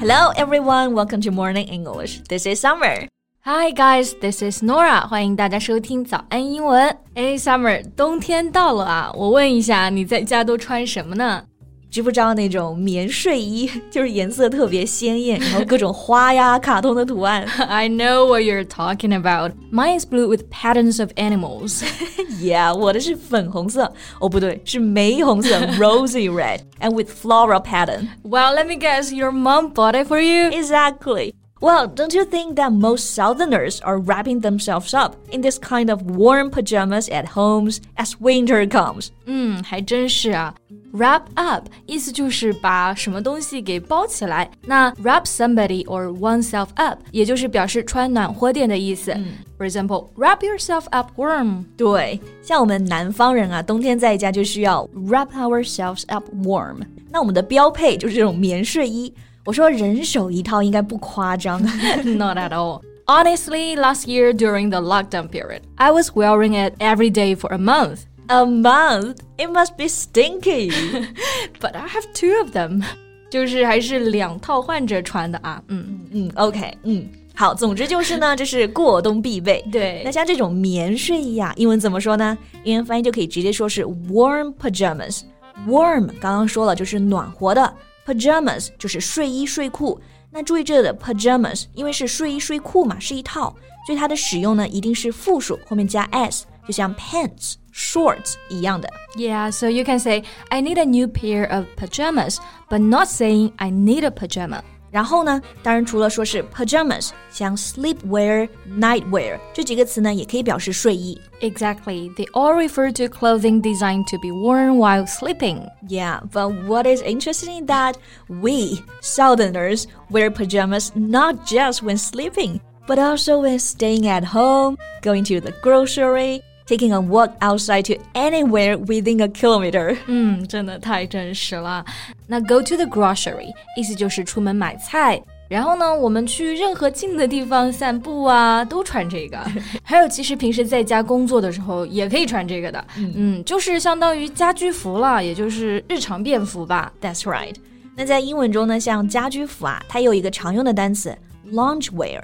[0.00, 2.22] Hello everyone, welcome to Morning English.
[2.26, 3.06] This is Summer.
[3.44, 5.06] Hi guys, this is Norah.
[5.06, 6.96] 欢迎大家收听早安英文。
[7.12, 11.44] 哎，Summer，冬天到了啊，我问一下，你在家都穿什么呢？
[11.89, 17.45] 知不知道那种棉睡衣，就是颜色特别鲜艳，然后各种花呀、卡通的图案。
[17.69, 19.53] I know what you're talking about.
[19.71, 21.83] Mine is blue with patterns of animals.
[22.41, 28.09] yeah，我的是粉红色，哦不对，是玫红色，rosy red, and with floral pattern.
[28.23, 30.49] Well, let me guess, your mom bought it for you.
[30.51, 31.33] Exactly.
[31.61, 36.01] Well, don't you think that most Southerners are wrapping themselves up in this kind of
[36.03, 39.07] warm pajamas at homes as winter comes?
[39.25, 40.53] 嗯，还真是啊。
[40.93, 44.49] Wrap up 意思就是把什么东西给包起来。
[44.65, 49.11] 那 wrap somebody or oneself up 也就是表示穿暖和点的意思。
[49.13, 49.25] 嗯、
[49.57, 51.63] For example, wrap yourself up warm.
[51.77, 56.81] 对，像我们南方人啊，冬天在家就需要 wrap ourselves up warm。
[57.09, 59.13] 那我们的标配就是这种棉睡衣。
[59.43, 61.61] 我说人手一套应该不夸张。
[62.03, 62.81] Not at all.
[63.05, 67.57] Honestly, last year during the lockdown period, I was wearing it every day for a
[67.57, 67.99] month.
[68.27, 69.17] A month?
[69.37, 70.71] It must be stinky.
[71.59, 72.83] but I have two of them.
[73.29, 75.61] 就是还是两套换着穿的啊。
[75.67, 77.07] 嗯嗯，OK，嗯。
[77.35, 79.63] 好，总之就是呢，这是过冬必备。
[79.71, 82.35] 对，那像这种棉睡衣啊，英文怎么说呢？
[82.63, 87.73] 英文翻译就可以直接说是 warm pajamas。Warm 刚刚说了就是暖和的。
[88.05, 89.99] pajamas 就是睡衣睡裤。
[90.31, 98.89] 那注意这里的 pajamas，因为是睡衣睡裤嘛，是一套，所以它的使用呢一定是复数，后面加 s，就像 pants、shorts 一样的。
[99.15, 102.37] Yeah, so you can say I need a new pair of pajamas,
[102.69, 104.61] but not saying I need a pajama.
[104.91, 111.19] 然后呢，当然除了说是 pajamas，像 sleepwear、nightwear 这几个词呢，也可以表示睡衣。
[111.41, 115.67] Exactly, they all refer to clothing designed to be worn while sleeping.
[115.89, 117.95] Yeah, but what is interesting is that
[118.29, 125.25] we Southerners wear pajamas not just when sleeping, but also when staying at home, going
[125.25, 129.95] to the grocery taking a walk outside to anywhere within a kilometer.
[130.07, 131.85] 嗯，真的太真实了。
[132.27, 135.21] 那 go to the grocery 意思就是出门买菜。
[135.47, 139.37] 然后呢，我们去任何近的地方散步啊，都穿这个。
[139.83, 142.83] 还有，其实平时在家工作的时候也可以穿这个的。
[142.97, 146.91] 嗯嗯，就是相当于家居服了，也就是日常便服吧。
[146.99, 147.53] That's right。
[147.95, 151.15] 那在英文中呢，像家居服啊，它有一个常用的单词
[151.51, 152.21] loungewear。Lounge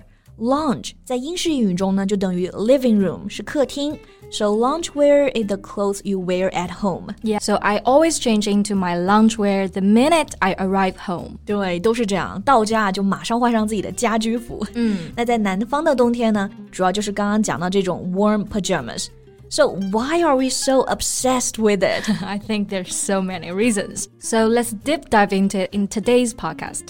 [1.05, 3.97] 在英式英语中呢，就等于 living room 是客厅。
[4.31, 7.13] So loungewear is the clothes you wear at home.
[7.21, 7.39] Yeah.
[7.41, 11.37] So I always change into my loungewear the minute I arrive home.
[11.45, 14.65] 对，都是这样，到家就马上换上自己的家居服。
[14.73, 22.09] 嗯，那在南方的冬天呢，主要就是刚刚讲到这种 warm pajamas。So why are we so obsessed with it?
[22.23, 24.05] I think there's so many reasons.
[24.21, 26.83] So let's deep dive into it in today's podcast.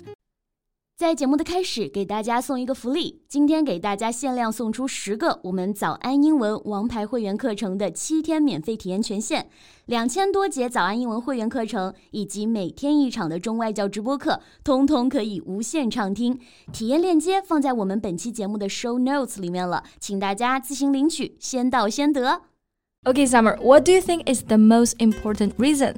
[0.99, 3.21] 在节目的开始，给大家送一个福利。
[3.29, 9.45] 今天给大家限量送出十个我们早安英文王牌会员课程的七天免费体验权限，
[9.85, 16.41] 两千多节早安英文会员课程以及每天一场的中外教直播课，通通可以无限畅听。
[16.73, 22.41] 体验链接放在我们本期节目的 show notes 里面了，请大家自行领取，先到先得。
[23.05, 25.97] Okay, Summer, what do you think is the most important reason?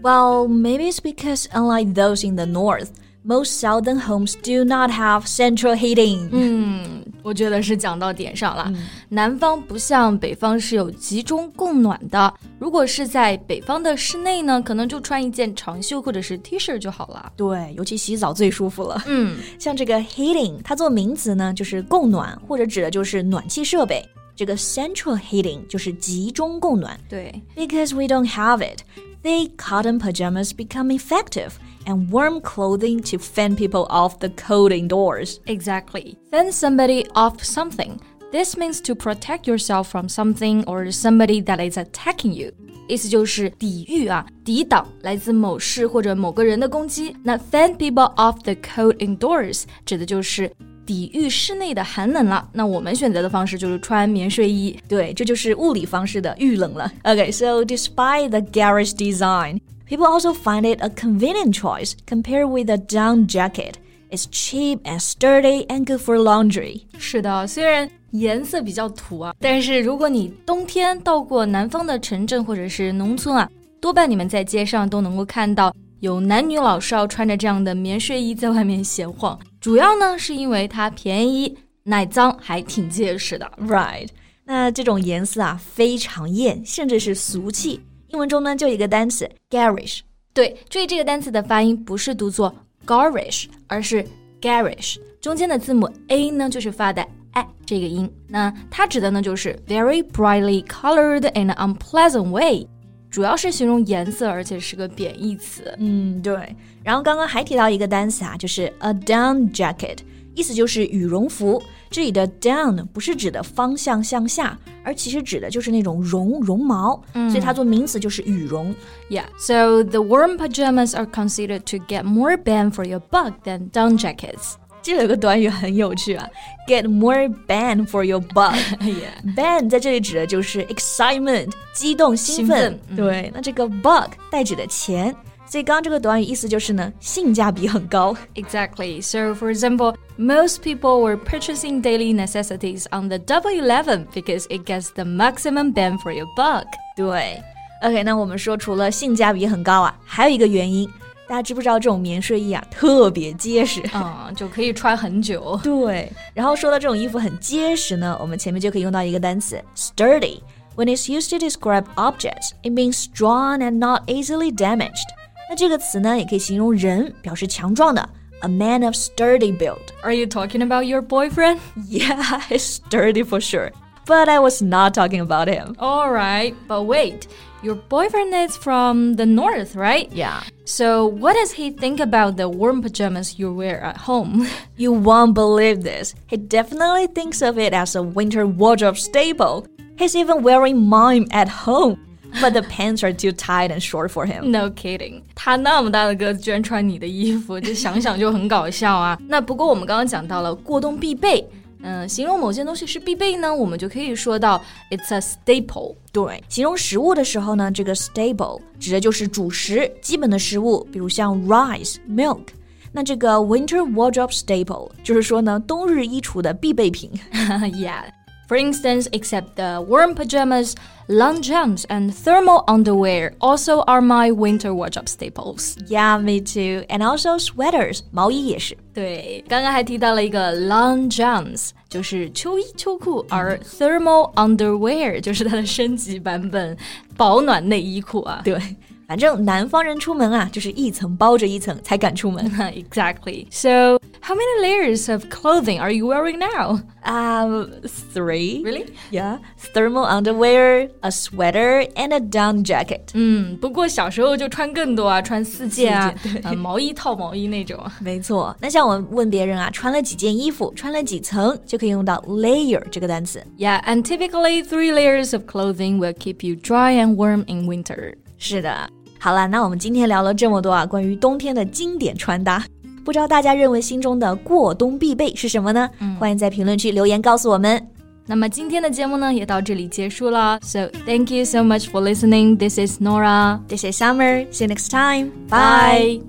[0.00, 2.90] Well, maybe it's because unlike those in the north
[3.26, 6.28] most southern homes do not have central heating.
[6.30, 8.64] 嗯，我觉得是讲到点上了。
[8.68, 12.32] 嗯、南方不像北方是有集中供暖的。
[12.58, 17.32] 如果是在北方的室内呢，可能就穿一件长袖或者是 T 恤就好了。
[17.36, 19.02] 对，尤其洗澡最舒服了。
[19.06, 24.04] 嗯， 像这个 heating，它做名词呢，就是供暖或者指的就是暖气设备。
[24.36, 27.00] 这个 central heating 就是集中供暖。
[27.08, 28.80] 对，because we don't have it,
[29.25, 35.39] thick cotton pajamas become effective and warm clothing to fend people off the cold indoors.
[35.45, 36.17] Exactly.
[36.31, 37.99] Fend somebody off something.
[38.31, 42.51] This means to protect yourself from something or somebody that is attacking you.
[42.87, 47.15] 意思就是抵御啊，抵挡来自某事或者某个人的攻击。
[47.23, 50.51] 那 fend people off the cold indoors 指的就是
[50.85, 52.47] 抵御室内的寒冷了。
[52.53, 56.91] 那我们选择的方式就是穿棉睡衣，对，这就是物理方式的遇冷了。
[57.03, 59.59] Okay, so despite the garish design.
[59.87, 63.73] People also find it a convenient choice compared with a down jacket.
[64.09, 66.83] It's cheap and sturdy and good for laundry.
[66.97, 73.49] 是的，虽然颜色比较土啊，但是如果你冬天到过南方的城镇或者是农村啊，
[73.81, 79.37] 多半你们在街上都能够看到有男女老少穿着这样的棉睡衣在外面闲晃。
[79.66, 83.50] 主要呢是因为它便宜、耐脏，还挺结实的。
[83.58, 84.08] Right？
[84.44, 87.80] 那这种颜色啊，非常艳，甚至是俗气。
[88.10, 90.02] 英文中呢，就一个单词 garish。
[90.32, 92.54] 对，注意这个单词的发音不是读作
[92.86, 94.06] garish，而是
[94.40, 102.68] garish，中间的字母 a 呢就是发的 a 这个音，那它指的呢就是 very brightly colored in an unpleasant way。
[103.16, 105.74] 主要是形容颜色，而且是个贬义词。
[105.78, 106.54] 嗯，对。
[106.84, 109.96] 然后刚刚还提到一个单词啊，就是 a down jacket，
[110.34, 111.62] 意思就是羽绒服。
[111.88, 118.74] 这里的 down 不是指的方向向下，而其实指的就是那种绒绒毛，嗯所以它做名词就是羽绒。
[119.08, 123.98] Yeah, so the warm pajamas are considered to get more bang for your buck than down
[123.98, 124.56] jackets.
[124.85, 126.27] 这有个短语很有趣啊，
[126.67, 132.79] get more bang for your buck。bang 在这里指的就是 excitement，激动、兴奋。
[132.95, 135.15] 对，那这个 buck 代指的钱。
[135.45, 138.15] 所以刚刚这个短语意思就是呢，性价比很高。
[138.35, 139.01] Exactly.
[139.01, 144.65] So, for example, most people were purchasing daily necessities on the Double Eleven because it
[144.65, 146.63] gets the maximum bang for your buck.
[146.95, 147.43] 对，
[147.81, 150.89] OK，那我们说除了性价比很高啊，还有一个原因，
[151.27, 155.59] 大家知不知道这种棉睡衣啊特别结实，嗯，就可以穿很久。
[155.63, 165.07] 对，然后说到这种衣服很结实呢，我们前面就可以用到一个单词 sturdy。When it's used to describe objects, it means strong and not easily damaged.
[165.49, 168.09] 那这个词呢，也可以形容人，表示强壮的。
[168.41, 169.93] A man of sturdy build.
[170.01, 171.59] Are you talking about your boyfriend?
[171.75, 173.71] Yeah, he's sturdy for sure.
[174.07, 175.75] But I was not talking about him.
[175.77, 177.27] All right, but wait.
[177.63, 180.11] Your boyfriend is from the north, right?
[180.11, 180.41] Yeah.
[180.65, 184.47] So, what does he think about the warm pajamas you wear at home?
[184.77, 186.15] You won't believe this.
[186.27, 189.67] He definitely thinks of it as a winter wardrobe staple.
[189.97, 191.99] He's even wearing mine at home
[192.39, 194.51] but the pants are too tight and short for him.
[194.51, 199.19] No kidding，他那么大的个子居然穿你的衣服，这想想就很搞笑啊。
[199.27, 201.45] 那不过我们刚刚讲到了过冬必备，
[201.82, 205.94] 嗯，形容某件东西是必备呢，我们就可以说到 it's a staple。
[206.12, 212.46] 对，形容食物的时候呢，这个 staple 指的就是主食、基本的食物，比如像 rice、milk。
[212.92, 217.10] 那这个 winter wardrobe staple 就是说呢，冬日衣橱的必备品。
[217.32, 218.04] yeah.
[218.47, 220.75] For instance, except the warm pajamas,
[221.07, 225.77] long johns, and thermal underwear also are my winter wardrobe staples.
[225.87, 226.83] Yeah, me too.
[226.89, 228.77] And also sweaters, 毛衣也是。
[228.93, 236.75] 对，刚刚还提到了一个 long johns，就是秋衣秋裤，而 thermal underwear 就是它的升级版本，
[237.15, 238.41] 保暖内衣裤啊。
[238.43, 238.59] 对。
[239.07, 242.49] 反正南方人出门啊，就是一层包着一层才敢出门。
[242.73, 243.45] exactly.
[243.51, 246.79] So, how many layers of clothing are you wearing now?
[247.03, 247.81] Um,
[248.13, 248.63] three.
[248.63, 248.93] Really?
[249.11, 249.39] Yeah.
[249.73, 253.09] Thermal underwear, a sweater, and a down jacket.
[253.13, 257.77] 嗯，不过小时候就穿更多啊，穿四件啊，啊毛衣套毛衣那种。
[257.99, 258.55] 没错。
[258.61, 263.45] 那像我们问别人啊，穿了几件衣服，穿了几层，就可以用到 layer 这个单词。
[263.57, 268.13] Yeah, and typically three layers of clothing will keep you dry and warm in winter.
[268.37, 268.89] 是的。
[269.18, 272.64] 好了，那我们今天聊了这么多啊，关于冬天的经典穿搭，
[273.04, 275.88] 不知道大家认为心中的过冬必备是什么呢？
[276.00, 277.84] 嗯、欢迎在评论区留言告诉我们。
[278.26, 280.58] 那么今天的节目呢，也到这里结束了。
[280.62, 282.56] So thank you so much for listening.
[282.56, 283.60] This is Nora.
[283.68, 284.46] This is Summer.
[284.50, 285.30] See you next time.
[285.48, 286.22] Bye.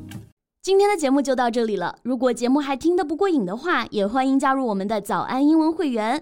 [0.62, 1.96] 今天的节目就到这里了。
[2.04, 6.22] 如果节目还听得不过瘾的话，也欢迎加入我们的早安英文会员。